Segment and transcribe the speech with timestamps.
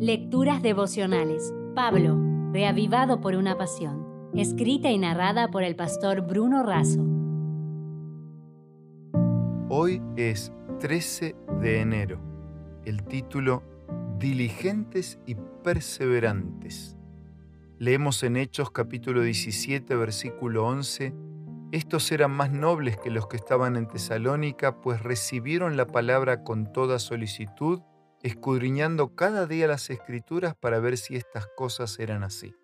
[0.00, 1.52] Lecturas devocionales.
[1.74, 2.16] Pablo,
[2.52, 4.30] reavivado por una pasión.
[4.32, 7.04] Escrita y narrada por el pastor Bruno Razo.
[9.68, 12.20] Hoy es 13 de enero.
[12.84, 13.64] El título
[14.18, 15.34] Diligentes y
[15.64, 16.96] perseverantes.
[17.78, 21.12] Leemos en Hechos capítulo 17 versículo 11
[21.70, 26.72] estos eran más nobles que los que estaban en Tesalónica, pues recibieron la palabra con
[26.72, 27.82] toda solicitud,
[28.22, 32.54] escudriñando cada día las escrituras para ver si estas cosas eran así.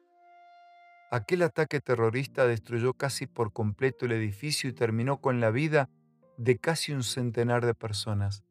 [1.11, 5.89] Aquel ataque terrorista destruyó casi por completo el edificio y terminó con la vida
[6.37, 8.43] de casi un centenar de personas.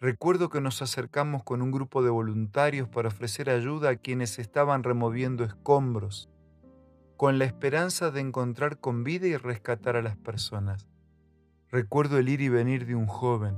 [0.00, 4.84] Recuerdo que nos acercamos con un grupo de voluntarios para ofrecer ayuda a quienes estaban
[4.84, 6.28] removiendo escombros
[7.16, 10.86] con la esperanza de encontrar con vida y rescatar a las personas.
[11.68, 13.56] Recuerdo el ir y venir de un joven.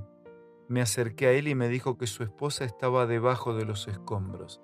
[0.70, 4.60] Me acerqué a él y me dijo que su esposa estaba debajo de los escombros.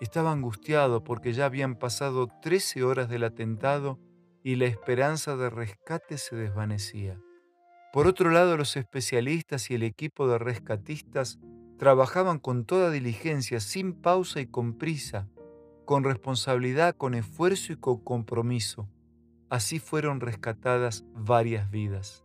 [0.00, 4.00] Estaba angustiado porque ya habían pasado 13 horas del atentado
[4.42, 7.20] y la esperanza de rescate se desvanecía.
[7.92, 11.38] Por otro lado, los especialistas y el equipo de rescatistas
[11.78, 15.28] trabajaban con toda diligencia, sin pausa y con prisa,
[15.84, 18.88] con responsabilidad, con esfuerzo y con compromiso.
[19.50, 22.24] Así fueron rescatadas varias vidas.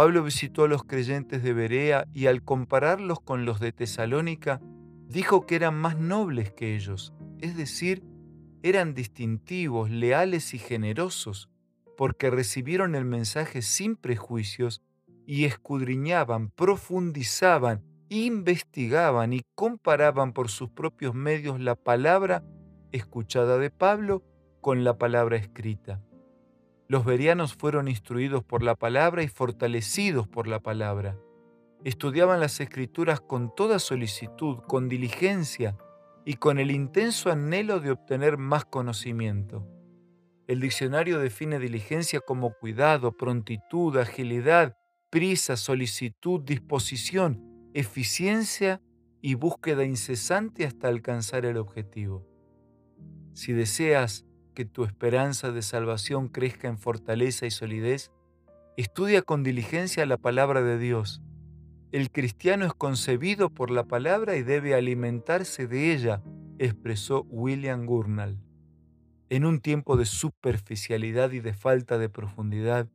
[0.00, 4.58] Pablo visitó a los creyentes de Berea y al compararlos con los de Tesalónica,
[5.06, 8.02] dijo que eran más nobles que ellos, es decir,
[8.62, 11.50] eran distintivos, leales y generosos,
[11.98, 14.80] porque recibieron el mensaje sin prejuicios
[15.26, 22.42] y escudriñaban, profundizaban, investigaban y comparaban por sus propios medios la palabra
[22.90, 24.24] escuchada de Pablo
[24.62, 26.00] con la palabra escrita.
[26.90, 31.16] Los verianos fueron instruidos por la palabra y fortalecidos por la palabra.
[31.84, 35.78] Estudiaban las escrituras con toda solicitud, con diligencia
[36.24, 39.64] y con el intenso anhelo de obtener más conocimiento.
[40.48, 44.76] El diccionario define diligencia como cuidado, prontitud, agilidad,
[45.10, 48.82] prisa, solicitud, disposición, eficiencia
[49.22, 52.26] y búsqueda incesante hasta alcanzar el objetivo.
[53.32, 58.10] Si deseas que tu esperanza de salvación crezca en fortaleza y solidez,
[58.76, 61.22] estudia con diligencia la palabra de Dios.
[61.92, 66.22] El cristiano es concebido por la palabra y debe alimentarse de ella,
[66.58, 68.38] expresó William Gurnall.
[69.28, 72.88] En un tiempo de superficialidad y de falta de profundidad,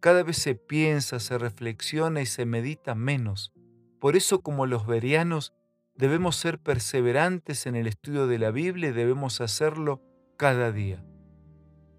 [0.00, 3.52] cada vez se piensa, se reflexiona y se medita menos.
[4.00, 5.52] Por eso como los verianos
[5.96, 10.02] Debemos ser perseverantes en el estudio de la Biblia y debemos hacerlo
[10.36, 11.02] cada día.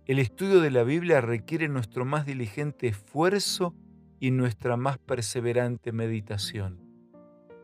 [0.05, 3.75] El estudio de la Biblia requiere nuestro más diligente esfuerzo
[4.19, 6.79] y nuestra más perseverante meditación.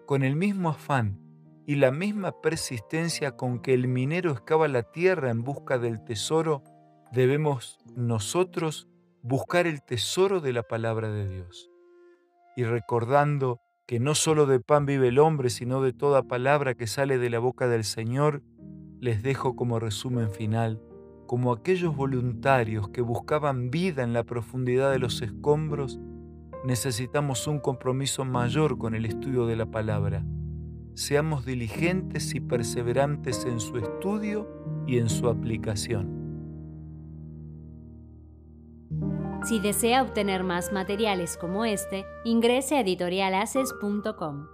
[0.06, 1.20] Con el mismo afán
[1.66, 6.64] y la misma persistencia con que el minero excava la tierra en busca del tesoro,
[7.12, 8.90] debemos nosotros
[9.22, 11.70] buscar el tesoro de la palabra de Dios.
[12.58, 16.88] Y recordando que no solo de pan vive el hombre, sino de toda palabra que
[16.88, 18.42] sale de la boca del Señor,
[19.04, 20.82] les dejo como resumen final,
[21.28, 26.00] como aquellos voluntarios que buscaban vida en la profundidad de los escombros,
[26.64, 30.24] necesitamos un compromiso mayor con el estudio de la palabra.
[30.94, 34.48] Seamos diligentes y perseverantes en su estudio
[34.88, 36.24] y en su aplicación.
[39.44, 44.53] Si desea obtener más materiales como este, ingrese a editorialaces.com.